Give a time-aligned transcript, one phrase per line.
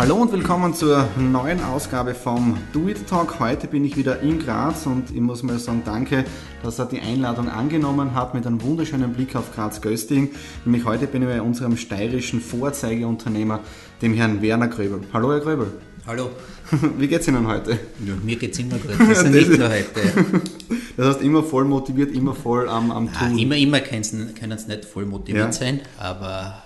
[0.00, 3.38] Hallo und willkommen zur neuen Ausgabe vom Do It Talk.
[3.38, 6.24] Heute bin ich wieder in Graz und ich muss mal sagen, danke,
[6.62, 10.30] dass er die Einladung angenommen hat mit einem wunderschönen Blick auf Graz-Gösting.
[10.64, 13.60] Nämlich heute bin ich bei unserem steirischen Vorzeigeunternehmer,
[14.00, 15.02] dem Herrn Werner Gröbel.
[15.12, 15.70] Hallo, Herr Gröbel.
[16.06, 16.30] Hallo.
[16.96, 17.72] Wie geht's Ihnen heute?
[17.72, 18.98] Ja, mir geht's immer gut.
[19.06, 20.00] Also nicht nur heute.
[20.96, 23.38] Das heißt, immer voll motiviert, immer voll am, am Tun.
[23.38, 25.52] immer, immer können sie nicht voll motiviert ja.
[25.52, 26.62] sein, aber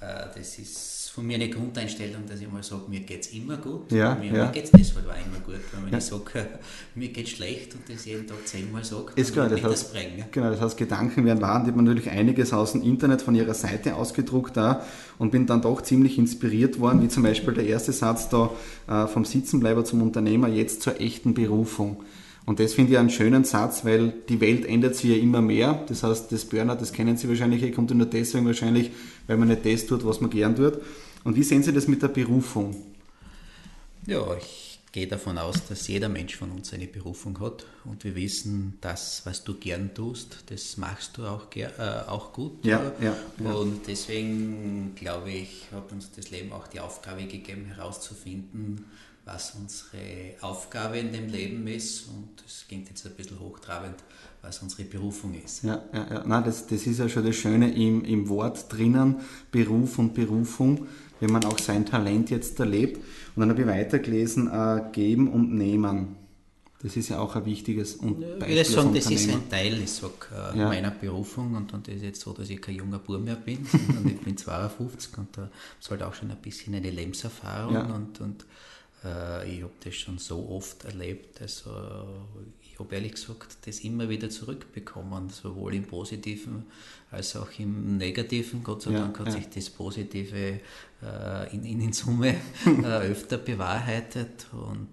[0.00, 0.87] äh, das ist
[1.18, 3.90] von mir eine Grundeinstellung, dass ich mal sage, mir geht es immer gut.
[3.90, 4.46] Ja, mir, ja.
[4.52, 5.60] geht es deshalb auch immer gut.
[5.72, 5.96] Wenn man ja.
[5.96, 6.32] nicht sagt,
[6.94, 9.92] mir geht es schlecht und das jeden Tag zehnmal sagt, ist klar, das heißt, das
[9.92, 10.24] bringen.
[10.30, 11.60] Genau, das heißt, Gedanken werden wahr.
[11.64, 14.84] Ich habe natürlich einiges aus dem Internet von ihrer Seite ausgedruckt da
[15.18, 18.52] und bin dann doch ziemlich inspiriert worden, wie zum Beispiel der erste Satz da
[18.86, 22.04] äh, vom Sitzenbleiber zum Unternehmer, jetzt zur echten Berufung.
[22.46, 25.84] Und das finde ich einen schönen Satz, weil die Welt ändert sich ja immer mehr.
[25.88, 28.90] Das heißt, das Burnout, das kennen Sie wahrscheinlich, kommt nur deswegen wahrscheinlich,
[29.26, 30.78] weil man nicht das tut, was man gern tut.
[31.24, 32.76] Und wie sehen Sie das mit der Berufung?
[34.06, 38.14] Ja, ich gehe davon aus, dass jeder Mensch von uns eine Berufung hat und wir
[38.14, 41.68] wissen, das, was du gern tust, das machst du auch, äh,
[42.06, 42.64] auch gut.
[42.64, 47.66] Ja, ja, ja, Und deswegen glaube ich, hat uns das Leben auch die Aufgabe gegeben,
[47.66, 48.86] herauszufinden,
[49.24, 52.08] was unsere Aufgabe in dem Leben ist.
[52.08, 53.96] Und das klingt jetzt ein bisschen hochtrabend,
[54.40, 55.64] was unsere Berufung ist.
[55.64, 56.24] Ja, ja, ja.
[56.26, 59.16] Nein, das, das ist ja schon das Schöne im, im Wort drinnen,
[59.52, 60.86] Beruf und Berufung,
[61.20, 62.98] wenn man auch sein Talent jetzt erlebt.
[63.34, 66.16] Und dann habe ich weitergelesen, äh, geben und nehmen.
[66.80, 69.90] Das ist ja auch ein wichtiges und Ich würde sagen, das ist ein Teil ich
[69.90, 70.68] sag, äh, ja.
[70.68, 73.66] meiner Berufung und, und das ist jetzt so, dass ich kein junger Bub mehr bin,
[73.66, 75.48] sondern ich bin 52 und da äh,
[75.80, 77.82] ist halt auch schon ein bisschen eine Lebenserfahrung ja.
[77.82, 78.46] und, und
[79.04, 81.42] äh, ich habe das schon so oft erlebt.
[81.42, 81.70] Also
[82.78, 86.66] ich habe ehrlich gesagt das immer wieder zurückbekommen, sowohl im Positiven
[87.10, 88.62] als auch im Negativen.
[88.62, 89.32] Gott sei ja, Dank hat ja.
[89.32, 90.60] sich das Positive
[91.02, 94.88] äh, in, in, in, Summe äh, öfter bewahrheitet und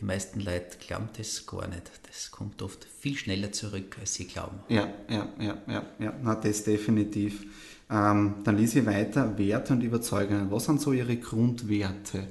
[0.00, 1.90] die meisten Leute glauben das gar nicht.
[2.08, 4.60] Das kommt oft viel schneller zurück, als sie glauben.
[4.70, 6.14] Ja, ja, ja, ja, ja.
[6.22, 7.44] Na, das definitiv.
[7.90, 10.50] Ähm, dann lese ich weiter, Werte und Überzeugungen.
[10.50, 12.28] Was sind so Ihre Grundwerte?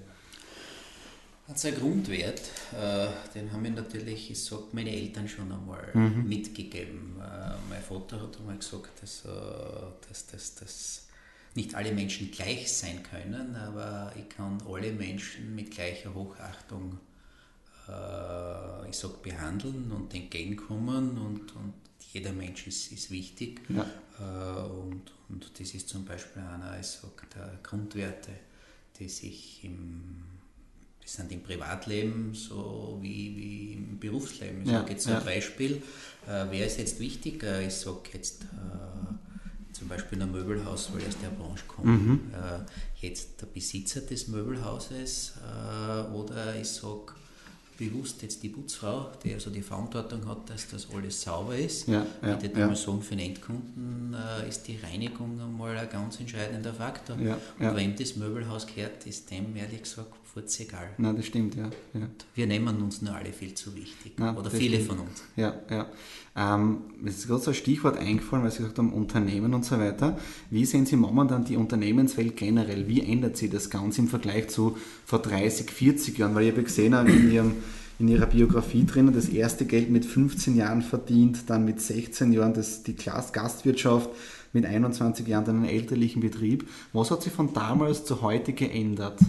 [1.50, 2.42] Hat einen Grundwert,
[2.74, 6.28] äh, den haben mir natürlich, ich sag, meine Eltern schon einmal mhm.
[6.28, 7.16] mitgegeben.
[7.20, 9.30] Äh, mein Vater hat einmal gesagt, dass, äh,
[10.08, 11.08] dass, dass, dass
[11.56, 17.00] nicht alle Menschen gleich sein können, aber ich kann alle Menschen mit gleicher Hochachtung
[18.88, 21.74] ich sag, behandeln und entgegenkommen und, und
[22.14, 23.62] jeder Mensch ist, ist wichtig.
[23.68, 24.64] Ja.
[24.66, 28.30] und, und das ist zum Beispiel einer, ich sag, der Grundwerte,
[29.00, 30.24] die sich im
[31.10, 34.62] das sind im Privatleben so wie, wie im Berufsleben.
[34.62, 35.18] Ich ja, sage jetzt ja.
[35.18, 35.82] ein Beispiel,
[36.28, 37.62] äh, wer ist jetzt wichtiger?
[37.62, 41.94] Ich sage jetzt äh, zum Beispiel ein Möbelhaus, weil ich aus der Branche komme.
[41.94, 42.20] Mhm.
[42.32, 47.14] Äh, jetzt der Besitzer des Möbelhauses äh, oder ich sage
[47.80, 51.88] bewusst jetzt die Putzfrau, die also die Verantwortung hat, dass das alles sauber ist.
[51.88, 52.68] Ja, ja, ich würde ja.
[52.68, 57.18] mal sagen, für den Endkunden äh, ist die Reinigung einmal ein ganz entscheidender Faktor.
[57.18, 60.90] Ja, und wem das Möbelhaus gehört, ist dem ehrlich gesagt furz egal.
[60.98, 61.70] Nein, das stimmt, ja.
[61.94, 62.08] ja.
[62.36, 64.14] Wir nehmen uns nur alle viel zu wichtig.
[64.18, 64.90] Nein, oder viele stimmt.
[64.90, 65.24] von uns.
[65.36, 65.88] Ja, ja.
[66.36, 69.80] Ähm, es ist gerade so ein Stichwort eingefallen, weil Sie gesagt haben, Unternehmen und so
[69.80, 70.18] weiter.
[70.50, 72.88] Wie sehen Sie momentan die Unternehmenswelt generell?
[72.88, 76.36] Wie ändert sich das Ganze im Vergleich zu vor 30, 40 Jahren?
[76.36, 77.54] Weil ich habe gesehen in Ihrem
[78.00, 82.54] in ihrer Biografie drinnen, das erste Geld mit 15 Jahren verdient, dann mit 16 Jahren
[82.54, 84.10] das, die Gastwirtschaft,
[84.54, 86.68] mit 21 Jahren dann einen elterlichen Betrieb.
[86.94, 89.20] Was hat sich von damals zu heute geändert?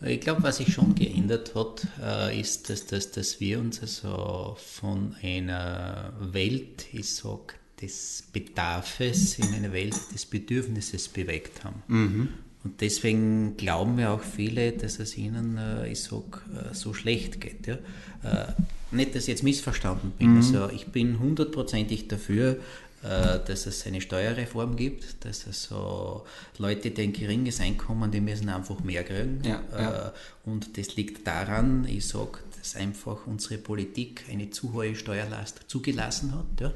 [0.00, 4.56] Ich glaube, was sich schon geändert hat, äh, ist, dass, dass, dass wir uns also
[4.58, 11.82] von einer Welt, ich sage, des Bedarfes in eine Welt des Bedürfnisses bewegt haben.
[11.88, 12.28] Mhm.
[12.64, 17.40] Und deswegen glauben ja auch viele, dass es ihnen, äh, ich sag, äh, so schlecht
[17.40, 17.66] geht.
[17.66, 17.78] Ja?
[18.90, 20.32] Nicht, dass ich jetzt missverstanden bin.
[20.32, 20.36] Mhm.
[20.38, 22.58] Also ich bin hundertprozentig dafür,
[23.02, 26.24] äh, dass es eine Steuerreform gibt, dass es so
[26.58, 29.40] Leute, die ein geringes Einkommen, die müssen einfach mehr kriegen.
[29.44, 30.06] Ja, ja.
[30.08, 30.10] Äh,
[30.44, 36.34] und das liegt daran, ich sage, dass einfach unsere Politik eine zu hohe Steuerlast zugelassen
[36.34, 36.60] hat.
[36.60, 36.72] Ja?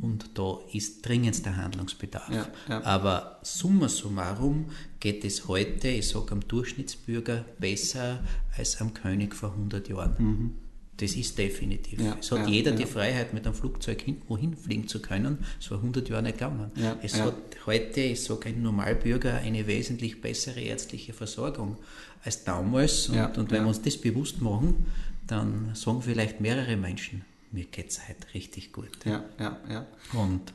[0.00, 2.30] Und da ist dringendster Handlungsbedarf.
[2.30, 2.84] Ja, ja.
[2.84, 4.66] Aber summa summarum
[5.00, 8.20] geht es heute, ich sage am Durchschnittsbürger, besser
[8.56, 10.14] als am König vor 100 Jahren.
[10.18, 10.54] Mhm.
[10.98, 12.00] Das ist definitiv.
[12.00, 15.38] Ja, es hat jeder die Freiheit, mit einem Flugzeug wohin fliegen zu können.
[15.60, 16.72] Das war 100 Jahre nicht gegangen.
[17.02, 17.34] es hat
[17.66, 21.76] heute, ich sage, ein Normalbürger eine wesentlich bessere ärztliche Versorgung
[22.24, 23.08] als damals.
[23.08, 24.86] Und, und wenn wir uns das bewusst machen,
[25.28, 28.90] dann sagen vielleicht mehrere Menschen, mir geht es heute richtig gut.
[29.04, 29.86] Ja, ja, ja.
[30.12, 30.52] Und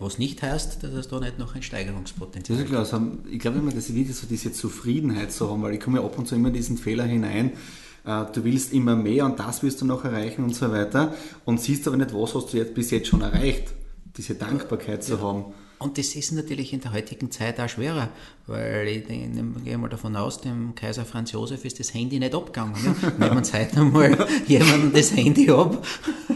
[0.00, 2.74] was nicht heißt, dass es da nicht noch ein Steigerungspotenzial gibt.
[2.74, 3.00] Also,
[3.30, 6.18] ich glaube immer, dass wir so diese Zufriedenheit so haben, weil ich komme ja ab
[6.18, 7.52] und zu immer in diesen Fehler hinein,
[8.04, 11.14] äh, du willst immer mehr und das willst du noch erreichen und so weiter
[11.44, 13.72] und siehst aber nicht, was hast du jetzt bis jetzt schon erreicht,
[14.16, 15.54] diese Dankbarkeit zu haben.
[15.78, 18.08] Und das ist natürlich in der heutigen Zeit auch schwerer,
[18.46, 22.34] weil ich, ich gehe mal davon aus, dem Kaiser Franz Josef ist das Handy nicht
[22.34, 22.74] abgegangen.
[22.84, 23.10] Ja?
[23.18, 25.84] Nehmen wir heute einmal jemanden das Handy ab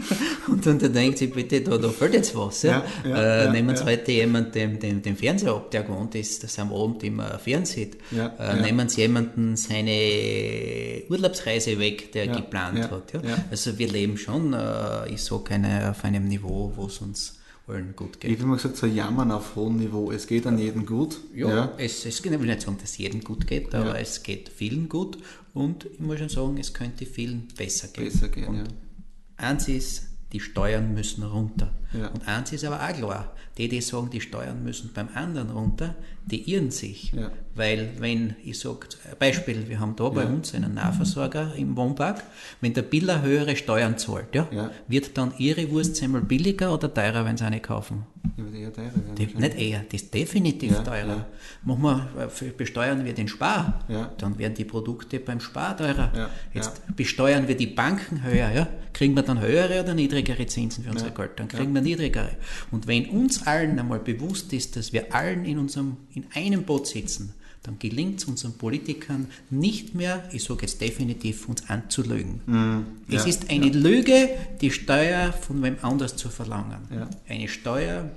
[0.47, 2.63] und dann denkt sich, bitte, da, da fällt jetzt was.
[2.63, 2.83] Ja?
[3.03, 3.85] ja, ja äh, nehmen wir ja.
[3.85, 7.39] heute jemanden den, den, den Fernseher ab, der gewohnt ist, dass er am Abend immer
[7.39, 7.97] fernsieht.
[8.11, 13.13] Ja, äh, Nehmen Sie jemanden seine Urlaubsreise weg, der geplant hat.
[13.13, 13.21] Ja?
[13.49, 17.38] Also wir leben schon, äh, ich sage, auf einem Niveau, wo es uns
[17.69, 18.31] allen gut geht.
[18.31, 20.11] Ich habe immer gesagt, so jammern auf hohem Niveau.
[20.11, 21.19] Es geht an jedem gut.
[21.33, 21.73] Ja, ja.
[21.77, 23.95] Es, es, ich will nicht sagen, dass es jedem gut geht, aber ja.
[23.95, 25.17] es geht vielen gut
[25.53, 28.05] und ich muss schon sagen, es könnte vielen besser gehen.
[28.05, 28.63] Besser gehen, und ja.
[29.37, 31.71] Eins ist, die Steuern müssen runter.
[31.93, 32.07] Ja.
[32.07, 35.95] Und eins ist aber auch klar, die, die sagen, die Steuern müssen beim anderen runter,
[36.25, 37.11] die irren sich.
[37.11, 37.31] Ja.
[37.55, 38.87] Weil wenn, ich sage,
[39.17, 40.09] Beispiel, wir haben da ja.
[40.11, 42.23] bei uns einen Nahversorger im Wohnpark,
[42.61, 44.47] wenn der Biller höhere Steuern zahlt, ja,
[44.87, 48.05] wird dann ihre Wurstsemmel billiger oder teurer, wenn sie eine kaufen?
[48.37, 49.39] Ja, wird eher teurer werden.
[49.39, 51.25] Nicht eher, das ist definitiv teurer.
[51.63, 53.85] Machen wir, besteuern wir den Spar,
[54.17, 56.29] dann werden die Produkte beim Spar teurer.
[56.53, 60.91] Jetzt besteuern wir die Banken höher, ja, kriegen wir dann höhere oder niedrigere Zinsen für
[60.91, 61.31] unsere Geld?
[61.37, 62.31] Dann kriegen wir niedrigere.
[62.71, 66.87] Und wenn uns allen einmal bewusst ist, dass wir allen in, unserem, in einem Boot
[66.87, 67.33] sitzen,
[67.63, 72.41] dann gelingt es unseren Politikern nicht mehr, ich sage jetzt definitiv, uns anzulügen.
[72.45, 73.73] Mm, es ja, ist eine ja.
[73.73, 74.29] Lüge,
[74.61, 76.87] die Steuer von wem anders zu verlangen.
[76.93, 77.09] Ja.
[77.27, 78.09] Eine Steuer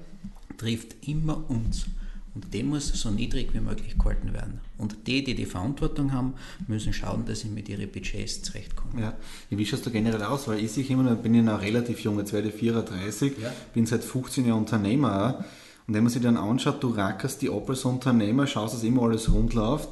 [0.59, 1.87] trifft immer uns.
[2.35, 4.61] Und die muss so niedrig wie möglich gehalten werden.
[4.79, 6.33] Und die, die die Verantwortung haben,
[6.67, 8.99] müssen schauen, dass sie mit ihren Budgets zurechtkommen.
[8.99, 9.15] Ja,
[9.51, 10.49] wie schaust du generell aus?
[10.49, 13.53] Weil ich immer, noch, bin ja noch relativ jung, jetzt werde ich 34, ja.
[13.75, 15.45] bin seit 15 Jahren Unternehmer.
[15.87, 19.03] Und wenn man sich dann anschaut, du rackerst die ab als Unternehmer, schaust, dass immer
[19.03, 19.91] alles rund läuft.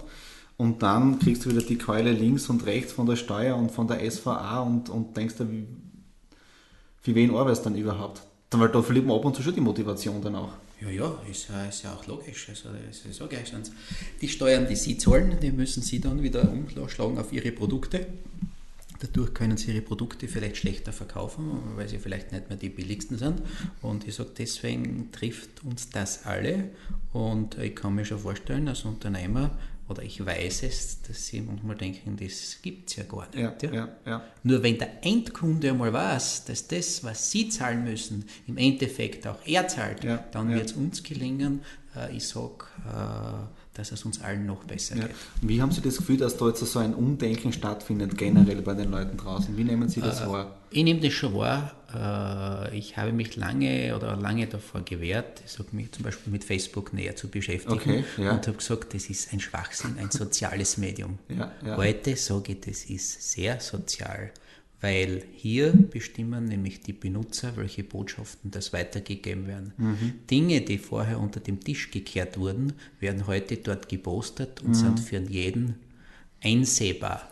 [0.56, 3.86] Und dann kriegst du wieder die Keule links und rechts von der Steuer und von
[3.86, 5.66] der SVA und, und denkst dir, wie,
[7.02, 8.22] für wen arbeitest du dann überhaupt?
[8.50, 10.52] Dann, weil da verliert man ab und zu schon die Motivation dann auch.
[10.80, 12.48] Ja, ja, ist, ist ja auch logisch.
[12.48, 13.38] Also, ist, ist okay.
[14.20, 18.06] Die Steuern, die Sie zahlen, die müssen Sie dann wieder umschlagen auf Ihre Produkte.
[19.00, 21.44] Dadurch können sie ihre Produkte vielleicht schlechter verkaufen,
[21.74, 23.40] weil sie vielleicht nicht mehr die billigsten sind.
[23.80, 26.68] Und ich sage, deswegen trifft uns das alle.
[27.14, 29.52] Und ich kann mir schon vorstellen, als Unternehmer,
[29.90, 33.62] oder ich weiß es, dass sie manchmal denken, das gibt es ja gar nicht.
[33.62, 33.88] Ja, ja.
[34.06, 39.26] Ja, Nur wenn der Endkunde einmal weiß, dass das, was sie zahlen müssen, im Endeffekt
[39.26, 41.62] auch er zahlt, dann wird es uns gelingen.
[41.96, 45.10] Äh, ich sage, äh, dass es uns allen noch besser geht.
[45.42, 48.90] Wie haben Sie das Gefühl, dass da jetzt so ein Umdenken stattfindet, generell bei den
[48.90, 49.56] Leuten draußen?
[49.56, 50.56] Wie nehmen Sie das äh, wahr?
[50.70, 51.72] Ich nehme das schon wahr.
[51.94, 55.42] Äh, ich habe mich lange oder lange davor gewehrt,
[55.72, 58.32] mich zum Beispiel mit Facebook näher zu beschäftigen okay, ja.
[58.32, 61.18] und habe gesagt, das ist ein Schwachsinn, ein soziales Medium.
[61.30, 61.76] Ja, ja.
[61.76, 64.32] Heute sage ich, das ist sehr sozial
[64.80, 69.74] weil hier bestimmen nämlich die Benutzer, welche Botschaften das weitergegeben werden.
[69.76, 70.12] Mhm.
[70.30, 74.74] Dinge, die vorher unter dem Tisch gekehrt wurden, werden heute dort gepostet und mhm.
[74.74, 75.74] sind für jeden
[76.42, 77.28] einsehbar.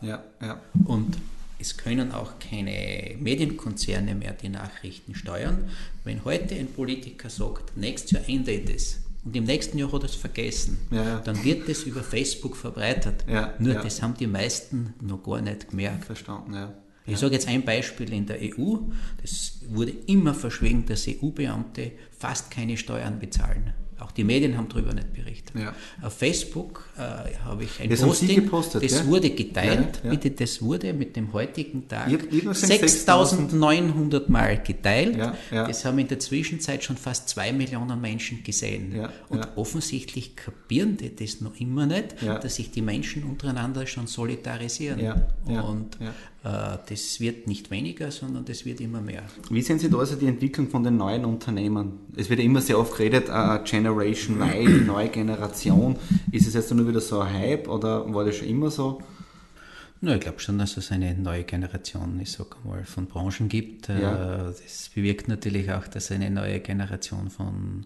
[0.84, 1.16] Und
[1.58, 5.68] es können auch keine Medienkonzerne mehr die Nachrichten steuern.
[6.04, 10.08] Wenn heute ein Politiker sagt, nächstes Jahr endet es, und im nächsten Jahr hat er
[10.08, 11.20] es vergessen, ja, ja.
[11.20, 13.24] dann wird das über Facebook verbreitet.
[13.28, 16.04] Ja, Nur das haben die meisten noch gar nicht gemerkt.
[16.04, 16.72] Verstanden, ja.
[17.04, 18.76] Ich sage jetzt ein Beispiel in der EU.
[19.22, 23.72] Das wurde immer verschwiegen, dass EU-Beamte fast keine Steuern bezahlen.
[24.00, 25.60] Auch die Medien haben darüber nicht berichtet.
[25.60, 25.74] Ja.
[26.02, 29.04] Auf Facebook äh, habe ich ein das Posting, gepostet, das ja?
[29.06, 30.00] wurde geteilt.
[30.04, 35.18] Ja, Bitte, das wurde mit dem heutigen Tag 6.900 Mal geteilt.
[35.50, 39.08] Das haben in der Zwischenzeit schon fast zwei Millionen Menschen gesehen.
[39.28, 45.24] Und offensichtlich kapieren die das noch immer nicht, dass sich die Menschen untereinander schon solidarisieren.
[45.44, 45.98] Und
[46.50, 49.24] das wird nicht weniger, sondern das wird immer mehr.
[49.50, 52.00] Wie sehen Sie da also die Entwicklung von den neuen Unternehmen?
[52.16, 55.96] Es wird ja immer sehr oft geredet, uh, Generation Y, die neue Generation.
[56.32, 59.02] Ist es jetzt nur wieder so ein Hype oder war das schon immer so?
[60.00, 63.88] No, ich glaube schon, dass es eine neue Generation, ich sag mal, von Branchen gibt.
[63.88, 64.44] Äh, ja.
[64.44, 67.84] Das bewirkt natürlich auch, dass es eine neue Generation von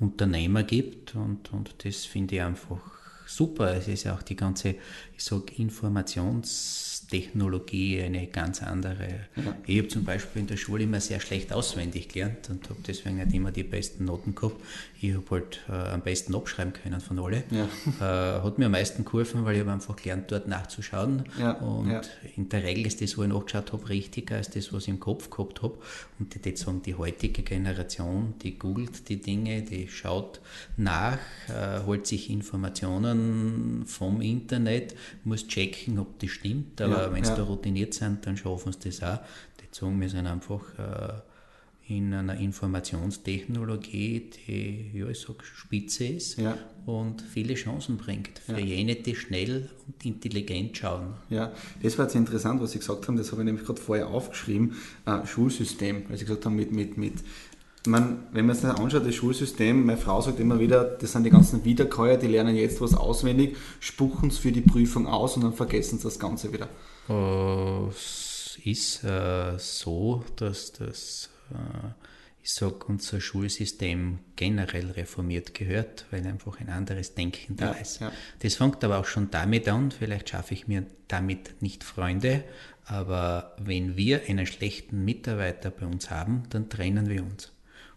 [0.00, 2.80] Unternehmer gibt und, und das finde ich einfach
[3.26, 3.76] super.
[3.76, 4.70] Es ist ja auch die ganze,
[5.16, 9.26] ich sag, Informations- Informationstechnologie eine ganz andere.
[9.36, 9.56] Ja.
[9.66, 13.16] Ich habe zum Beispiel in der Schule immer sehr schlecht auswendig gelernt und habe deswegen
[13.16, 14.56] nicht immer die besten Noten gehabt.
[15.00, 17.44] Ich habe halt äh, am besten abschreiben können von alle.
[17.50, 17.68] Ja.
[18.00, 21.24] Äh, hat mir am meisten geholfen, weil ich habe einfach gelernt, dort nachzuschauen.
[21.38, 21.52] Ja.
[21.52, 24.88] Und in der Regel ist das, was ich nachgeschaut habe, richtiger als das, was ich
[24.88, 25.74] im Kopf gehabt habe.
[26.18, 30.40] Und ich würde sagen, die heutige Generation, die googelt die Dinge, die schaut
[30.76, 36.80] nach, äh, holt sich Informationen vom Internet, muss checken, ob das stimmt.
[36.80, 37.36] Aber ja, wenn sie ja.
[37.36, 39.18] da routiniert sind, dann schaffen sie das auch.
[39.60, 41.20] Die wir sind einfach äh,
[41.88, 46.56] in einer Informationstechnologie, die, ja, ich sag, spitze ist ja.
[46.86, 51.14] und viele Chancen bringt für jene, die schnell und intelligent schauen.
[51.28, 54.08] Ja, das war jetzt interessant, was Sie gesagt haben, das habe ich nämlich gerade vorher
[54.08, 57.14] aufgeschrieben, äh, Schulsystem, weil Sie gesagt haben, mit, mit, mit
[57.86, 61.30] man, wenn man sich anschaut, das Schulsystem, meine Frau sagt immer wieder, das sind die
[61.30, 65.52] ganzen Wiederkäuer, die lernen jetzt was auswendig, spuchen es für die Prüfung aus und dann
[65.52, 66.68] vergessen sie das Ganze wieder.
[67.08, 71.88] Es ist äh, so, dass das, äh,
[72.42, 78.00] ich sage, unser Schulsystem generell reformiert gehört, weil einfach ein anderes Denken da ja, ist.
[78.00, 78.12] Ja.
[78.40, 82.44] Das fängt aber auch schon damit an, vielleicht schaffe ich mir damit nicht Freunde,
[82.84, 87.52] aber wenn wir einen schlechten Mitarbeiter bei uns haben, dann trennen wir uns.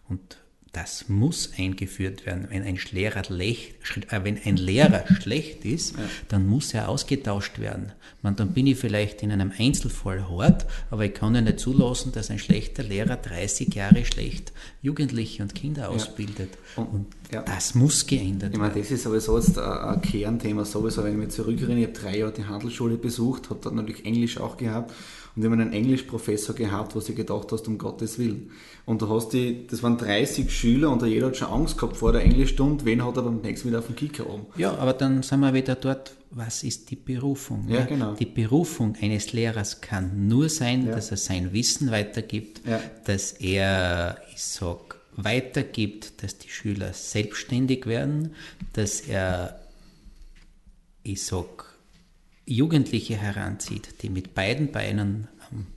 [0.07, 0.38] Und
[0.75, 2.48] das muss eingeführt werden.
[2.50, 3.75] Wenn ein Lehrer, lech,
[4.10, 6.03] äh, wenn ein Lehrer schlecht ist, ja.
[6.27, 7.94] dann muss er ausgetauscht werden.
[8.22, 12.12] Man, dann bin ich vielleicht in einem Einzelfall hart, aber ich kann ja nicht zulassen,
[12.12, 14.51] dass ein schlechter Lehrer 30 Jahre schlecht
[14.82, 15.88] Jugendliche und Kinder ja.
[15.89, 16.50] ausbildet.
[16.75, 17.44] Und, und ja.
[17.44, 18.53] das muss geändert werden.
[18.53, 22.00] Ich meine, das ist sowieso jetzt ein Kernthema sowieso, wenn ich mich zurückerinnere, ich habe
[22.00, 24.91] drei Jahre die Handelsschule besucht, habe dort natürlich Englisch auch gehabt
[25.36, 28.51] und wir haben einen Englischprofessor gehabt, wo du gedacht hast, um Gottes Willen.
[28.86, 32.13] Und du hast die, das waren 30 Schüler und jeder hat schon Angst gehabt vor
[32.13, 34.46] der Englischstunde, wen hat er beim nächsten wieder auf dem Kicker oben.
[34.56, 37.65] Ja, aber dann sind wir wieder dort, was ist die Berufung?
[37.68, 37.86] Ja, ja?
[37.86, 38.13] genau.
[38.13, 40.94] Die Berufung eines Lehrers kann nur sein, ja.
[40.94, 42.62] dass er sein Wissen weitergibt,
[43.06, 48.36] dass er, ich sag, weitergibt, dass die Schüler selbstständig werden,
[48.74, 49.60] dass er,
[51.04, 51.75] ich sag,
[52.45, 55.27] Jugendliche heranzieht, die mit beiden Beinen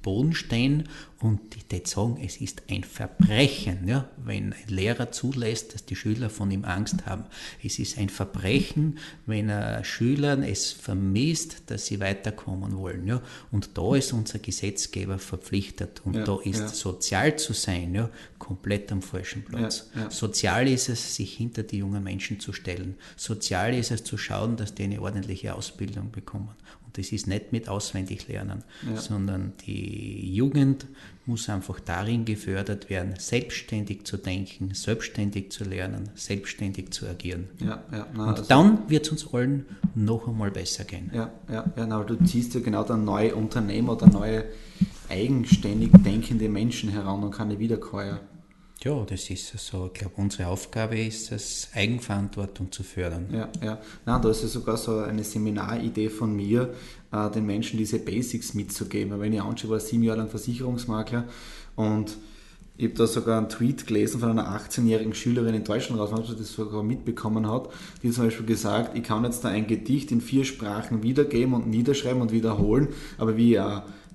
[0.03, 0.89] Boden stehen
[1.21, 6.31] und die sagen, es ist ein Verbrechen, ja, wenn ein Lehrer zulässt, dass die Schüler
[6.31, 7.25] von ihm Angst haben.
[7.63, 13.07] Es ist ein Verbrechen, wenn er Schülern es vermisst, dass sie weiterkommen wollen.
[13.07, 13.21] Ja.
[13.51, 16.03] Und da ist unser Gesetzgeber verpflichtet.
[16.05, 16.69] Und ja, da ist ja.
[16.69, 19.91] sozial zu sein, ja, komplett am falschen Platz.
[20.11, 22.95] Sozial ist es, sich hinter die jungen Menschen zu stellen.
[23.17, 26.51] Sozial ist es zu schauen, dass die eine ordentliche Ausbildung bekommen.
[26.99, 28.65] Das ist nicht mit auswendig lernen,
[28.97, 30.87] sondern die Jugend
[31.27, 37.47] muss einfach darin gefördert werden, selbstständig zu denken, selbstständig zu lernen, selbstständig zu agieren.
[37.61, 41.11] Ja, ja, na, Und also dann wird es uns allen noch einmal besser gehen.
[41.15, 44.47] Ja, ja, ja na, du ziehst ja genau dann neue Unternehmer oder neue
[45.09, 48.21] eigenständig denkende Menschen heran und keine Wiederkäuer.
[48.85, 49.91] Ja, das ist so.
[49.93, 53.27] Ich glaube, unsere Aufgabe ist es, Eigenverantwortung zu fördern.
[53.33, 53.79] Ja, ja.
[54.07, 56.73] Nein, da ist ja sogar so eine Seminaridee von mir,
[57.11, 59.19] äh, den Menschen diese Basics mitzugeben.
[59.19, 61.25] Wenn ich anschaue, war sieben Jahre lang Versicherungsmakler
[61.75, 62.17] und
[62.77, 66.39] ich habe da sogar einen Tweet gelesen von einer 18-jährigen Schülerin in Deutschland raus, die
[66.39, 67.71] das sogar mitbekommen hat,
[68.05, 71.67] die zum Beispiel gesagt, ich kann jetzt da ein Gedicht in vier Sprachen wiedergeben und
[71.67, 73.61] niederschreiben und wiederholen, aber wie ich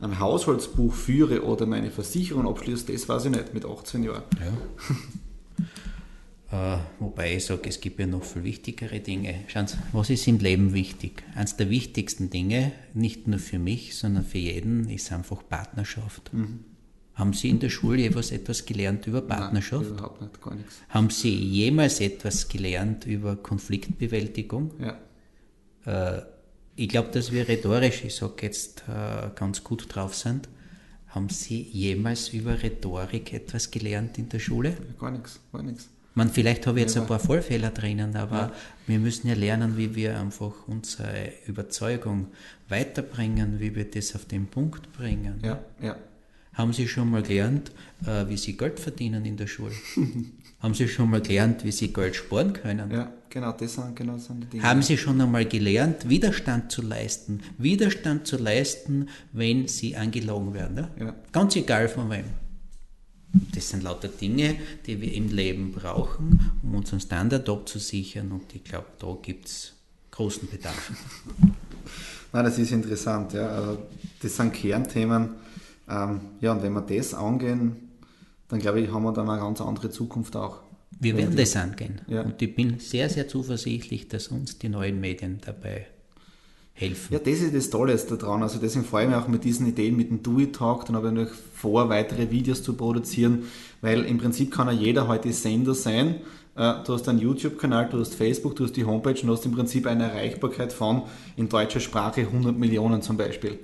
[0.04, 4.24] ein Haushaltsbuch führe oder meine Versicherung abschließe, das weiß ich nicht mit 18 Jahren.
[6.52, 6.76] Ja.
[6.76, 9.46] äh, wobei ich sage, es gibt ja noch viel wichtigere Dinge.
[9.48, 11.24] Schauen Sie, was ist im Leben wichtig?
[11.36, 16.34] Eines der wichtigsten Dinge, nicht nur für mich, sondern für jeden, ist einfach Partnerschaft.
[16.34, 16.66] Mhm.
[17.16, 19.84] Haben Sie in der Schule jeweils etwas gelernt über Partnerschaft?
[19.84, 20.82] Nein, überhaupt nicht, gar nichts.
[20.90, 24.72] Haben Sie jemals etwas gelernt über Konfliktbewältigung?
[24.80, 26.18] Ja.
[26.18, 26.24] Äh,
[26.76, 30.50] ich glaube, dass wir rhetorisch, ich sage jetzt, äh, ganz gut drauf sind.
[31.08, 34.76] Haben Sie jemals über Rhetorik etwas gelernt in der Schule?
[35.00, 35.90] Gar nichts, gar nichts.
[36.16, 38.52] Man, vielleicht habe ich jetzt ein paar Vollfehler drinnen, aber ja.
[38.86, 42.28] wir müssen ja lernen, wie wir einfach unsere Überzeugung
[42.70, 45.40] weiterbringen, wie wir das auf den Punkt bringen.
[45.44, 45.96] Ja, ja.
[46.54, 47.72] Haben Sie schon mal gelernt,
[48.06, 49.74] äh, wie Sie Geld verdienen in der Schule?
[50.64, 52.90] Haben Sie schon mal gelernt, wie Sie Geld sparen können?
[52.90, 54.64] Ja, genau, das sind, genau so die Dinge.
[54.64, 57.42] Haben Sie schon einmal gelernt, Widerstand zu leisten?
[57.58, 60.76] Widerstand zu leisten, wenn Sie angelogen werden.
[60.76, 60.88] Ne?
[60.98, 61.16] Ja.
[61.34, 62.24] Ganz egal von wem.
[63.54, 64.56] Das sind lauter Dinge,
[64.88, 68.32] die wir im Leben brauchen, um unseren Standard abzusichern.
[68.32, 69.74] Und ich glaube, da gibt es
[70.12, 70.94] großen Bedarf.
[72.32, 73.34] Nein, das ist interessant.
[73.34, 73.50] Ja.
[73.50, 73.80] Also,
[74.22, 75.32] das sind Kernthemen
[75.90, 77.83] ähm, ja, und wenn wir das angehen,
[78.54, 80.60] dann glaube ich, haben wir dann eine ganz andere Zukunft auch.
[81.00, 82.02] Wir werden das angehen.
[82.08, 82.22] Ja.
[82.22, 85.88] Und ich bin sehr, sehr zuversichtlich, dass uns die neuen Medien dabei
[86.74, 87.14] helfen.
[87.14, 88.44] Ja, das ist das Tolle daran.
[88.44, 91.14] Also deswegen freue ich mich auch mit diesen Ideen, mit dem Do-It-Talk, dann habe ich
[91.14, 93.46] natürlich vor, weitere Videos zu produzieren,
[93.82, 96.18] weil im Prinzip kann ja jeder heute Sender sein.
[96.56, 99.48] Äh, du hast einen YouTube-Kanal, du hast Facebook, du hast die Homepage und du hast
[99.48, 101.04] im Prinzip eine Erreichbarkeit von
[101.38, 103.58] in deutscher Sprache 100 Millionen zum Beispiel.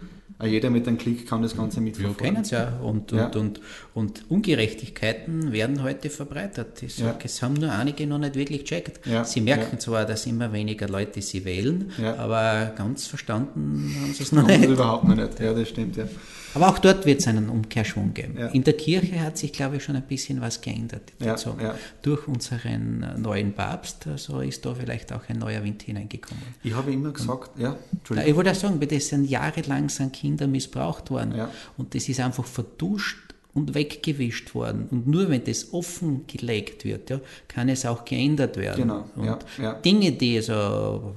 [0.46, 2.18] Jeder mit einem Klick kann das Ganze mitverfolgen.
[2.18, 2.80] Wir kennen es ja.
[2.82, 3.26] Und, ja.
[3.26, 3.62] Und, und,
[3.94, 6.82] und Ungerechtigkeiten werden heute verbreitert.
[6.82, 7.26] Ich sag, ja.
[7.26, 9.06] Es haben nur einige noch nicht wirklich gecheckt.
[9.06, 9.26] Ja.
[9.26, 14.32] Sie merken zwar, dass immer weniger Leute sie wählen, aber ganz verstanden haben sie es
[14.34, 14.66] noch nicht.
[14.66, 15.40] Überhaupt noch nicht.
[15.42, 15.98] Ja, das stimmt.
[15.98, 16.06] Ja.
[16.54, 18.38] Aber auch dort wird es einen Umkehrschwung geben.
[18.38, 18.48] Ja.
[18.48, 21.14] In der Kirche hat sich, glaube ich, schon ein bisschen was geändert.
[21.20, 21.76] Ja, also ja.
[22.02, 26.44] Durch unseren neuen Papst also ist da vielleicht auch ein neuer Wind hineingekommen.
[26.64, 27.78] Ich habe immer gesagt, Und, ja,
[28.26, 31.34] Ich wollte auch sagen, das sind jahrelang sind Kinder missbraucht worden.
[31.78, 33.18] Und das ist einfach verduscht
[33.54, 34.88] und weggewischt worden.
[34.92, 38.84] Und nur wenn das offengelegt wird, ja, kann es auch geändert werden.
[38.84, 39.06] Genau.
[39.16, 39.74] Und ja, ja.
[39.74, 41.14] Dinge, die so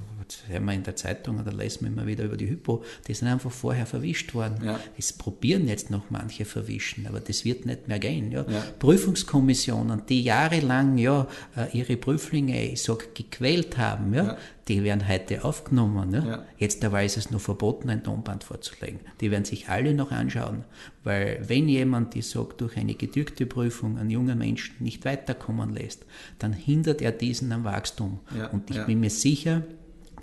[0.48, 3.28] hören wir in der Zeitung oder lesen wir immer wieder über die Hypo, die sind
[3.28, 4.64] einfach vorher verwischt worden.
[4.64, 4.80] Ja.
[4.98, 8.30] Es probieren jetzt noch manche verwischen, aber das wird nicht mehr gehen.
[8.30, 8.44] Ja.
[8.48, 8.64] ja.
[8.78, 14.38] Prüfungskommissionen, die jahrelang ja, äh, ihre Prüflinge ich sag, gequält haben, ja, ja.
[14.68, 16.12] die werden heute aufgenommen.
[16.12, 16.44] Ja.
[16.58, 19.00] Jetzt dabei ist es nur verboten, ein Tonband vorzulegen.
[19.20, 20.64] Die werden sich alle noch anschauen,
[21.04, 26.04] weil wenn jemand, die sagt, durch eine gedürkte Prüfung einen jungen Menschen nicht weiterkommen lässt,
[26.38, 28.20] dann hindert er diesen am Wachstum.
[28.52, 29.62] Und ich bin mir sicher,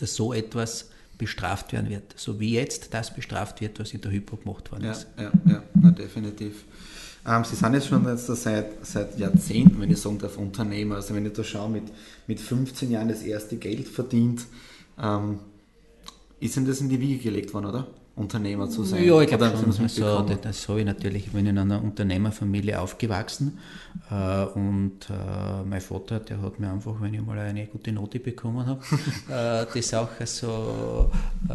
[0.01, 4.11] dass so etwas bestraft werden wird, so wie jetzt das bestraft wird, was in der
[4.11, 5.07] Hypo gemacht worden ist.
[5.17, 6.63] Ja, ja, ja definitiv.
[7.27, 10.95] Ähm, Sie sind jetzt schon jetzt seit, seit Jahrzehnten, wenn ich sagen darf, Unternehmer.
[10.95, 11.83] Also wenn ich da schaue, mit,
[12.27, 14.45] mit 15 Jahren das erste Geld verdient,
[14.97, 15.39] ähm,
[16.39, 17.87] ist Ihnen das in die Wiege gelegt worden, oder?
[18.19, 19.03] Unternehmer zu sein?
[19.03, 19.81] Ja, ich glaube schon.
[19.81, 23.57] Also, das habe ich natürlich, ich bin in einer Unternehmerfamilie aufgewachsen
[24.11, 28.19] äh, und äh, mein Vater, der hat mir einfach, wenn ich mal eine gute Note
[28.19, 28.81] bekommen habe,
[29.29, 31.09] äh, das auch so
[31.49, 31.53] äh,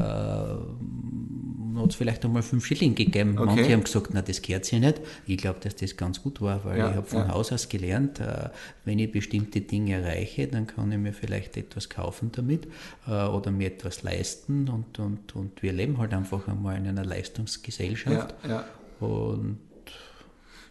[1.82, 3.38] hat es vielleicht einmal fünf Schilling gegeben.
[3.38, 3.46] Okay.
[3.46, 5.00] Manche haben gesagt, na, das gehört sich nicht.
[5.26, 7.28] Ich glaube, dass das ganz gut war, weil ja, ich habe von ja.
[7.28, 8.50] Haus aus gelernt, äh,
[8.84, 12.66] wenn ich bestimmte Dinge erreiche, dann kann ich mir vielleicht etwas kaufen damit
[13.06, 17.04] äh, oder mir etwas leisten und, und, und wir leben halt einfach einmal in einer
[17.04, 18.34] Leistungsgesellschaft.
[18.48, 18.64] Ja,
[19.00, 19.58] und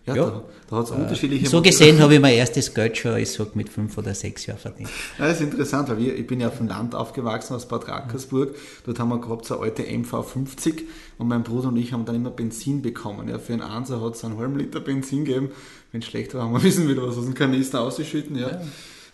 [0.05, 0.25] ja, ja.
[0.25, 1.47] da, da hat es unterschiedliche.
[1.47, 4.57] So gesehen habe ich mein erstes Geld schon, ich sag, mit fünf oder sechs Jahren
[4.59, 4.89] verdient.
[5.17, 7.87] Ja, das ist interessant, weil wir, ich bin ja auf dem Land aufgewachsen, aus Bad
[7.87, 8.53] Rackersburg.
[8.85, 10.81] Dort haben wir gehabt so eine alte MV50
[11.19, 13.29] und mein Bruder und ich haben dann immer Benzin bekommen.
[13.29, 15.51] Ja, für einen Einser hat es einen halben Liter Benzin gegeben.
[15.93, 18.35] Wenn es schlecht war, haben wir wissen wieder was aus dem Kanister auszuschütten.
[18.35, 18.49] Ja.
[18.49, 18.61] ja.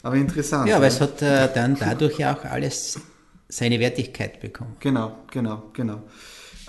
[0.02, 0.70] Aber interessant.
[0.70, 3.00] Ja, aber es hat äh, dann dadurch ja auch alles
[3.48, 4.76] seine Wertigkeit bekommen.
[4.80, 6.02] Genau, genau, genau.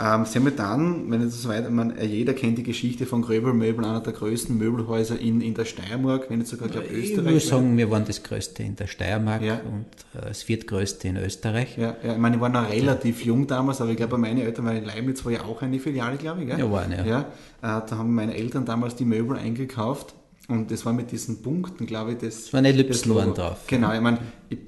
[0.02, 3.20] Ähm, sie haben ja dann, wenn es so weit, man, jeder kennt die Geschichte von
[3.20, 7.10] Gröbel Möbel, einer der größten Möbelhäuser in, in der Steiermark, wenn nicht sogar, glaube Österreich.
[7.10, 9.60] Ich würde sagen, wir waren das größte in der Steiermark ja.
[9.60, 9.84] und
[10.18, 11.76] äh, das viertgrößte in Österreich.
[11.76, 14.64] Ja, ja, ich meine, ich war noch relativ jung damals, aber ich glaube, meine Eltern
[14.64, 16.48] waren in Leibniz, war ja auch eine Filiale, glaube ich.
[16.48, 16.58] Gell?
[16.58, 17.04] Ja, waren, ja.
[17.04, 20.14] ja äh, da haben meine Eltern damals die Möbel eingekauft
[20.48, 22.36] und das war mit diesen Punkten, glaube ich, das.
[22.46, 23.58] Es waren Ellipsen waren drauf.
[23.66, 24.58] Genau, ich meine, ich,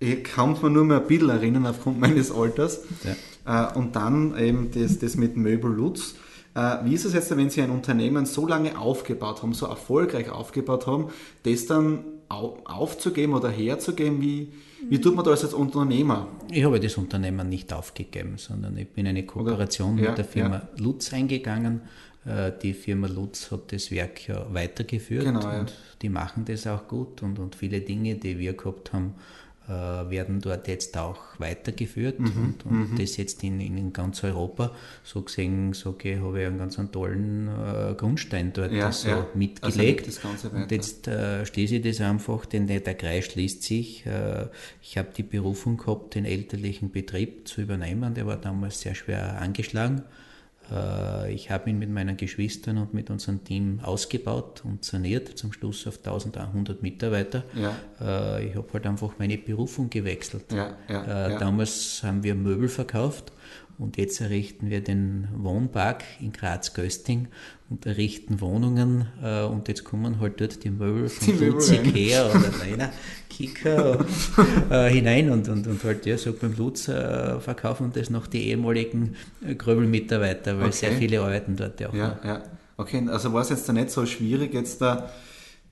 [0.00, 2.80] ich kann mir nur mehr ein bisschen erinnern aufgrund meines Alters.
[3.04, 3.14] Ja.
[3.46, 6.14] Äh, und dann eben das, das mit Möbel Lutz.
[6.54, 10.30] Äh, wie ist es jetzt, wenn Sie ein Unternehmen so lange aufgebaut haben, so erfolgreich
[10.30, 11.08] aufgebaut haben,
[11.42, 14.20] das dann aufzugeben oder herzugeben?
[14.20, 14.52] Wie,
[14.88, 16.28] wie tut man das als Unternehmer?
[16.50, 20.24] Ich habe das Unternehmen nicht aufgegeben, sondern ich bin eine Kooperation oder, ja, mit der
[20.24, 20.68] Firma ja.
[20.78, 21.82] Lutz eingegangen.
[22.24, 25.60] Äh, die Firma Lutz hat das Werk ja weitergeführt genau, ja.
[25.60, 29.14] und die machen das auch gut und, und viele Dinge, die wir gehabt haben,
[29.68, 32.98] werden dort jetzt auch weitergeführt mhm, und, und mhm.
[32.98, 34.72] das jetzt in, in ganz Europa.
[35.02, 39.08] So gesehen, so okay, habe ich einen ganz einen tollen äh, Grundstein dort ja, so
[39.08, 39.26] ja.
[39.34, 40.06] mitgelegt.
[40.06, 44.06] Also und jetzt äh, stehe ich das einfach, denn der, der Kreis schließt sich.
[44.06, 44.46] Äh,
[44.82, 48.14] ich habe die Berufung gehabt, den elterlichen Betrieb zu übernehmen.
[48.14, 50.02] Der war damals sehr schwer angeschlagen.
[50.72, 55.52] Äh, ich habe ihn mit meinen Geschwistern und mit unserem Team ausgebaut und saniert, zum
[55.52, 57.44] Schluss auf 1100 Mitarbeiter.
[57.54, 57.76] Ja.
[58.00, 60.52] Äh, ich habe halt einfach meine Berufung gewechselt.
[60.52, 63.32] Ja, ja, äh, damals haben wir Möbel verkauft
[63.78, 67.28] und jetzt errichten wir den Wohnpark in Graz-Gösting
[67.68, 69.06] und errichten Wohnungen.
[69.22, 72.92] Äh, und jetzt kommen halt dort die Möbel von Lutz Ikea oder Leiner
[73.28, 74.04] Kicker
[74.70, 78.48] äh, hinein und, und, und halt ja, so beim Lutz äh, verkaufen das noch die
[78.48, 79.16] ehemaligen
[79.58, 80.76] Gröbel-Mitarbeiter, weil okay.
[80.76, 81.94] sehr viele arbeiten dort ja auch.
[81.94, 82.42] Ja, ja.
[82.76, 85.10] Okay, also war es jetzt da nicht so schwierig, jetzt da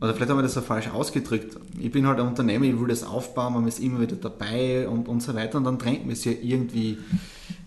[0.01, 1.57] oder vielleicht haben wir das so falsch ausgedrückt.
[1.79, 5.09] Ich bin halt ein Unternehmer, ich will das aufbauen, man ist immer wieder dabei und,
[5.09, 6.99] und so weiter und dann drängt man sich ja irgendwie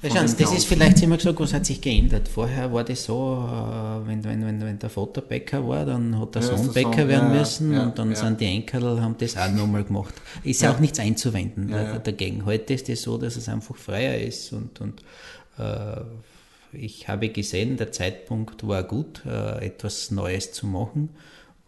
[0.01, 2.27] das ist vielleicht immer gesagt, was hat sich geändert.
[2.27, 6.35] Vorher war das so, äh, wenn, wenn, wenn, wenn der Vater Bäcker war, dann hat
[6.35, 9.35] der ja, Sohn Bäcker werden ja, müssen ja, und dann sind die Enkel, haben das
[9.37, 10.13] auch nochmal gemacht.
[10.43, 12.45] Ist ja auch nichts einzuwenden dagegen.
[12.45, 15.01] Heute ist es das so, dass es einfach freier ist und, und
[15.57, 16.01] äh,
[16.73, 21.09] ich habe gesehen, der Zeitpunkt war gut, äh, etwas Neues zu machen.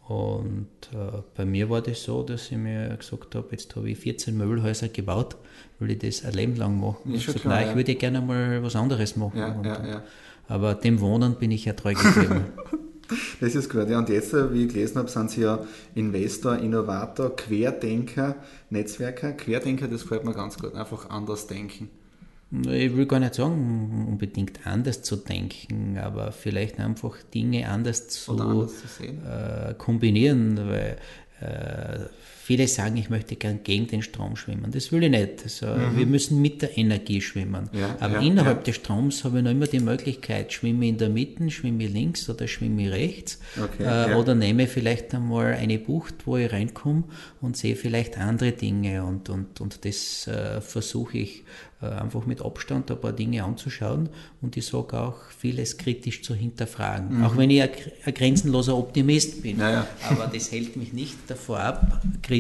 [0.08, 3.98] Und äh, bei mir war das so, dass ich mir gesagt habe, jetzt habe ich
[4.00, 5.38] 14 Möbelhäuser gebaut,
[5.80, 7.14] will ich das ein Leben lang machen.
[7.14, 9.38] Ich, gesagt, nein, ich würde gerne mal was anderes machen.
[9.38, 10.04] Ja, und, ja, ja.
[10.48, 12.46] Aber dem Wohnen bin ich ja treu geblieben.
[13.42, 13.90] das ist gut.
[13.90, 15.60] Ja, und jetzt, äh, wie ich gelesen habe, sind Sie ja
[15.96, 18.36] Investor, Innovator, Querdenker,
[18.70, 19.34] Netzwerker.
[19.34, 20.76] Querdenker, das gefällt mir ganz gut.
[20.76, 21.90] Einfach anders denken.
[22.52, 28.32] Ich will gar nicht sagen, unbedingt anders zu denken, aber vielleicht einfach Dinge anders zu,
[28.32, 30.98] anders zu äh, kombinieren, weil
[31.42, 32.00] äh,
[32.50, 34.72] viele sagen, ich möchte gern gegen den Strom schwimmen.
[34.72, 35.44] Das will ich nicht.
[35.44, 35.98] Also, mhm.
[36.00, 37.70] Wir müssen mit der Energie schwimmen.
[37.74, 38.64] Ja, aber ja, innerhalb ja.
[38.64, 41.94] des Stroms habe ich noch immer die Möglichkeit, schwimme ich in der Mitte, schwimme ich
[41.94, 43.40] links oder schwimme ich rechts.
[43.56, 47.04] Okay, äh, oder nehme vielleicht einmal eine Bucht, wo ich reinkomme
[47.40, 51.44] und sehe vielleicht andere Dinge und, und, und das äh, versuche ich
[51.82, 54.10] äh, einfach mit Abstand ein paar Dinge anzuschauen
[54.42, 57.20] und ich sage auch, vieles kritisch zu hinterfragen.
[57.20, 57.24] Mhm.
[57.24, 57.70] Auch wenn ich ein,
[58.04, 59.62] ein, grenzenloser Optimist bin.
[59.62, 62.39] Aber das hält mich nicht davor ab, kritisch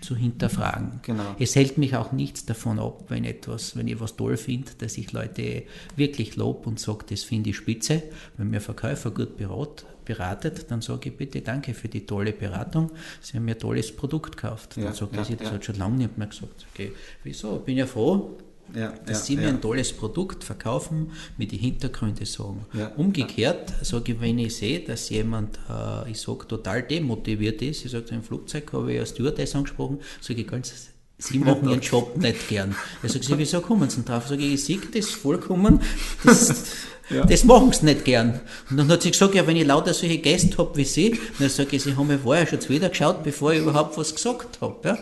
[0.00, 1.00] zu hinterfragen.
[1.02, 1.36] Genau.
[1.38, 4.96] Es hält mich auch nichts davon ab, wenn etwas, wenn ich was toll finde, dass
[4.98, 5.64] ich Leute
[5.96, 8.02] wirklich lobe und sage, das finde ich spitze.
[8.36, 12.90] Wenn mir Verkäufer gut berat, beratet, dann sage ich bitte danke für die tolle Beratung.
[13.20, 14.76] Sie haben mir ein tolles Produkt gekauft.
[14.76, 16.66] Dann ja, sagt er, ja, das hat schon lange nicht mehr gesagt.
[16.72, 17.58] Okay, wieso?
[17.58, 18.36] Bin ja froh,
[18.74, 22.64] ja, dass sie mir ein tolles Produkt verkaufen, mir die Hintergründe sagen.
[22.96, 27.90] Umgekehrt sage ich, wenn ich sehe, dass jemand, äh, ich sage, total demotiviert ist, ich
[27.90, 32.16] sage, im Flugzeug habe ich als Stewardess angesprochen, sage ich ganz, Sie machen Ihren Job
[32.16, 32.74] nicht gern.
[33.00, 34.26] Er sagt, wieso kommen Sie drauf?
[34.26, 35.80] Sage ich, ich sehe das vollkommen,
[36.24, 36.64] das,
[37.12, 37.24] ja.
[37.24, 38.40] das machen Sie nicht gern.
[38.70, 41.48] Und dann hat sie gesagt, ja, wenn ich lauter solche Gäste habe wie Sie, dann
[41.48, 44.98] sage ich, Sie haben mir vorher schon wieder geschaut, bevor ich überhaupt was gesagt habe.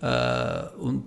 [0.00, 0.70] Ja?
[0.70, 1.04] Äh, und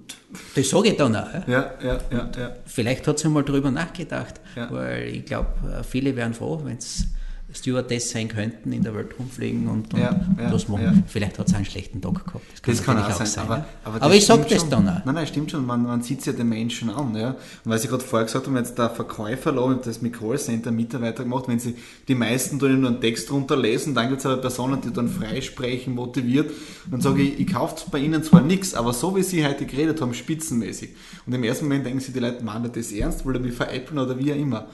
[0.55, 1.27] das sage ich dann auch.
[1.47, 2.29] Ja, ja, ja.
[2.37, 2.51] ja.
[2.65, 4.35] Vielleicht hat sie mal darüber nachgedacht,
[4.69, 7.07] weil ich glaube, äh, viele wären froh, wenn es
[7.53, 10.83] Stewardess sein könnten, in der Welt rumfliegen und, und ja, ja, das machen.
[10.83, 10.93] Ja.
[11.07, 12.43] Vielleicht hat es einen schlechten Tag gehabt.
[12.51, 13.25] Das kann, das kann auch sein.
[13.25, 15.05] sein aber, aber, aber ich sage das dann auch.
[15.05, 15.65] Nein, nein, stimmt schon.
[15.65, 17.15] Man, man sieht es ja den Menschen an.
[17.15, 17.29] Ja?
[17.29, 17.37] Und
[17.71, 21.59] weil Sie gerade vorher gesagt haben, jetzt der Verkäufer, das mit Callcenter Mitarbeiter gemacht, wenn
[21.59, 21.75] Sie
[22.09, 25.95] die meisten tun nur einen Text runterlesen, dann gibt es aber Personen, die dann freisprechen,
[25.95, 26.51] motiviert.
[26.85, 29.65] Und dann sage ich, ich kaufe bei Ihnen zwar nichts, aber so wie Sie heute
[29.65, 30.89] geredet haben, spitzenmäßig.
[31.25, 34.19] Und im ersten Moment denken Sie, die Leute, meinen das ernst, wollen mich veräppeln oder
[34.19, 34.67] wie auch immer.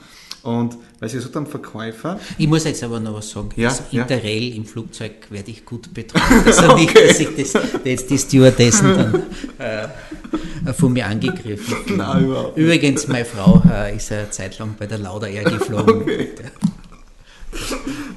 [0.43, 2.19] Und weil Sie gesagt haben, Verkäufer.
[2.37, 3.49] Ich muss jetzt aber noch was sagen.
[3.55, 4.55] Ja, also Interrail ja.
[4.55, 6.21] im Flugzeug werde ich gut betreut.
[6.45, 7.07] Also nicht, okay.
[7.07, 9.23] dass ich das, jetzt die Stewardessen dann
[9.57, 11.77] äh, von mir angegriffen.
[11.97, 16.01] Nein, überhaupt Übrigens, meine Frau äh, ist eine Zeit lang bei der Lauda Air geflogen.
[16.01, 16.29] Okay.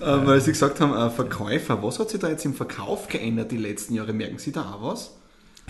[0.00, 3.52] äh, weil Sie gesagt haben, äh, Verkäufer, was hat sich da jetzt im Verkauf geändert
[3.52, 4.12] die letzten Jahre?
[4.12, 5.12] Merken Sie da auch was?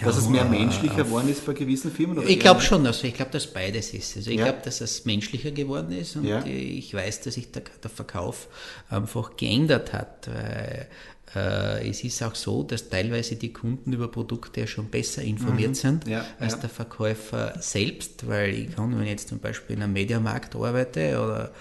[0.02, 2.22] Dass ja, es mehr menschlicher geworden ist bei gewissen Firmen?
[2.26, 4.16] ich glaube schon, also ich glaube, dass beides ist.
[4.16, 4.44] Also ich ja.
[4.44, 6.44] glaube, dass es menschlicher geworden ist und ja.
[6.44, 8.48] ich weiß, dass sich der, der, Verkauf
[8.90, 10.28] einfach geändert hat.
[10.28, 10.88] Weil,
[11.34, 15.70] äh, es ist auch so, dass teilweise die Kunden über Produkte ja schon besser informiert
[15.70, 15.74] mhm.
[15.74, 16.04] sind
[16.38, 20.54] als der Verkäufer selbst, weil ich kann, wenn ich jetzt zum Beispiel in einem Mediamarkt
[20.54, 21.52] arbeite oder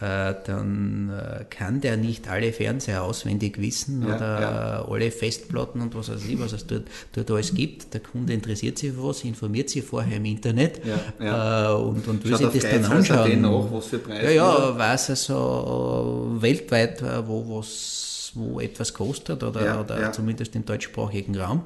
[0.00, 4.88] dann äh, kann der nicht alle Fernseher auswendig wissen ja, oder ja.
[4.88, 7.92] alle Festplatten und was weiß ich, was es dort, dort alles gibt.
[7.92, 10.80] Der Kunde interessiert sich für was, informiert sich vorher im Internet
[11.18, 13.42] ja, äh, und, und will sich das dann anschauen.
[13.42, 19.80] Nach, was für Preise, ja, ja, weiß also weltweit, wo was wo etwas kostet oder,
[19.80, 21.64] oder zumindest im deutschsprachigen Raum.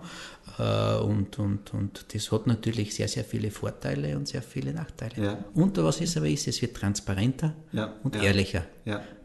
[0.59, 5.23] Äh, und, und, und das hat natürlich sehr, sehr viele Vorteile und sehr viele Nachteile.
[5.23, 5.45] Ja.
[5.55, 7.95] Und was ist aber ist, es wird transparenter ja.
[8.03, 8.23] und ja.
[8.23, 8.65] ehrlicher.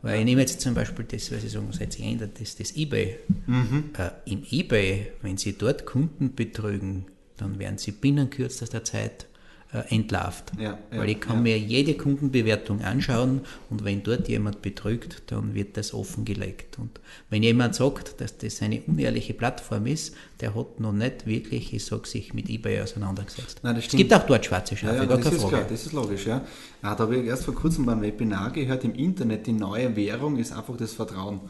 [0.02, 2.76] Weil ich nehme jetzt zum Beispiel das, was ich sagen, seit sich ändert, das, das
[2.76, 3.18] eBay.
[3.48, 3.92] Mhm.
[3.98, 7.06] Äh, Im eBay, wenn Sie dort Kunden betrügen,
[7.38, 9.28] dann werden Sie binnen kürzester Zeit
[9.72, 10.52] äh, entlarvt.
[10.58, 11.42] Ja, ja, Weil ich kann ja.
[11.44, 16.80] mir jede Kundenbewertung anschauen und wenn dort jemand betrügt, dann wird das offengelegt.
[16.80, 21.72] Und wenn jemand sagt, dass das eine unehrliche Plattform ist, der hat noch nicht wirklich,
[21.72, 23.60] ich sage, sich mit eBay auseinandergesetzt.
[23.62, 25.56] Nein, es gibt auch dort schwarze Schafe, gar das ist Frage.
[25.56, 26.42] Klar, das ist logisch, ja.
[26.82, 30.52] Da habe ich erst vor kurzem beim Webinar gehört, im Internet die neue Währung ist
[30.52, 31.42] einfach das Vertrauen.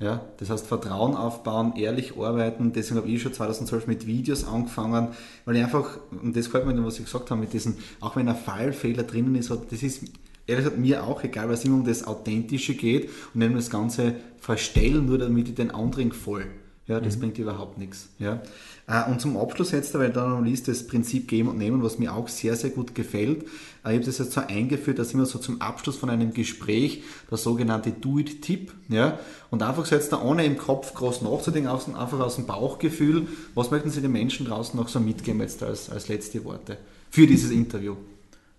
[0.00, 2.72] Ja, das heißt Vertrauen aufbauen, ehrlich arbeiten.
[2.72, 5.08] Deswegen habe ich schon 2012 mit Videos angefangen,
[5.44, 8.28] weil ich einfach, und das gefällt mir, was ich gesagt habe, mit diesen, auch wenn
[8.28, 10.04] ein Fallfehler drinnen ist, das ist
[10.46, 13.56] ehrlich gesagt mir auch egal, weil es immer um das Authentische geht und nicht um
[13.56, 16.46] das Ganze verstellen, nur damit ich den anderen voll.
[16.88, 17.20] Ja, das mhm.
[17.20, 18.08] bringt überhaupt nichts.
[18.18, 18.40] Ja.
[18.86, 21.98] Äh, und zum Abschluss jetzt, weil da noch liest, das Prinzip Geben und Nehmen, was
[21.98, 23.42] mir auch sehr, sehr gut gefällt.
[23.84, 27.02] Äh, ich habe das jetzt so eingeführt, dass immer so zum Abschluss von einem Gespräch
[27.30, 29.18] der sogenannte Do-It-Tipp, ja,
[29.50, 33.70] und einfach so jetzt da ohne im Kopf groß nachzudenken, einfach aus dem Bauchgefühl, was
[33.70, 36.78] möchten Sie den Menschen draußen noch so mitgeben jetzt als, als letzte Worte
[37.10, 37.96] für dieses Interview?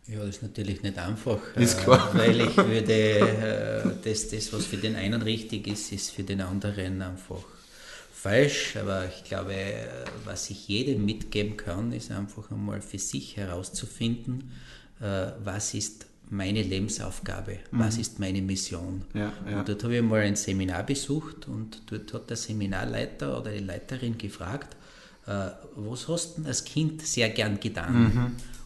[0.07, 2.13] Ja, das ist natürlich nicht einfach, ist klar.
[2.13, 6.41] Äh, weil ich würde, das, das, was für den einen richtig ist, ist für den
[6.41, 7.43] anderen einfach
[8.21, 8.75] falsch.
[8.75, 9.55] Aber ich glaube,
[10.25, 14.51] was ich jedem mitgeben kann, ist einfach einmal für sich herauszufinden,
[15.01, 17.79] äh, was ist meine Lebensaufgabe, mhm.
[17.79, 19.03] was ist meine Mission.
[19.13, 19.59] Ja, ja.
[19.59, 23.63] Und dort habe ich mal ein Seminar besucht und dort hat der Seminarleiter oder die
[23.63, 24.75] Leiterin gefragt,
[25.25, 28.03] äh, was hast du als Kind sehr gern getan?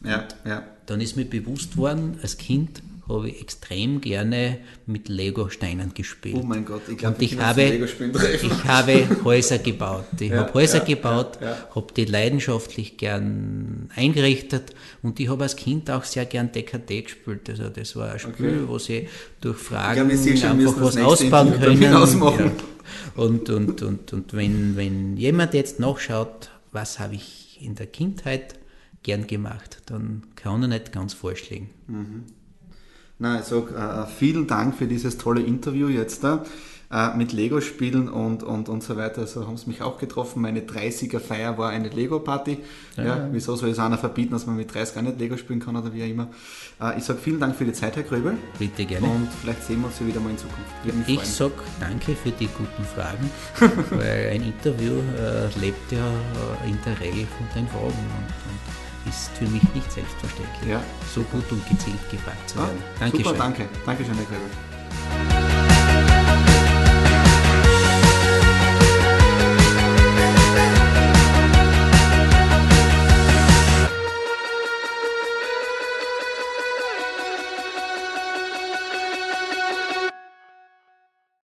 [0.02, 0.10] Mhm.
[0.10, 0.64] Ja, ja.
[0.86, 6.38] Dann ist mir bewusst worden, als Kind habe ich extrem gerne mit Lego-Steinen gespielt.
[6.40, 10.06] Oh mein Gott, ich glaube, ich, habe, ich habe Häuser gebaut.
[10.20, 15.44] Ich ja, habe Häuser ja, gebaut, ja, habe die leidenschaftlich gern eingerichtet und ich habe
[15.44, 17.50] als Kind auch sehr gern DKT gespielt.
[17.50, 18.64] Also das war ein Spiel, okay.
[18.68, 19.10] wo sie
[19.42, 22.52] durch Fragen glaub, einfach was ausbauen können.
[23.16, 28.56] Und, und, und, und wenn, wenn jemand jetzt nachschaut, was habe ich in der Kindheit
[29.04, 31.70] gern gemacht, dann kann er nicht ganz vorschlagen.
[31.88, 32.24] Mhm.
[33.24, 36.44] Na, ich sage äh, vielen Dank für dieses tolle Interview jetzt da
[36.92, 39.26] äh, mit Lego-Spielen und, und, und so weiter.
[39.28, 40.42] So haben sie mich auch getroffen.
[40.42, 42.58] Meine 30er-Feier war eine Lego-Party.
[42.98, 45.62] Ja, ja, wieso soll es einer verbieten, dass man mit 30 gar nicht Lego spielen
[45.62, 46.28] kann oder wie auch immer.
[46.82, 48.38] Äh, ich sage vielen Dank für die Zeit, Herr Gröbel.
[48.60, 49.08] Bitte gerne.
[49.08, 51.08] Und vielleicht sehen wir uns ja wieder mal in Zukunft.
[51.08, 53.32] Ich sage danke für die guten Fragen,
[53.92, 56.06] weil ein Interview äh, lebt ja
[56.66, 57.86] äh, in der Regel von den Fragen.
[57.86, 60.82] Und, und ist für mich nicht selbstverständlich, ja.
[61.14, 62.78] so gut und gezielt gefragt zu werden.
[62.82, 63.26] Ah, Dankeschön.
[63.26, 63.70] Super, danke.
[63.86, 64.73] Dankeschön, Herr Gregor.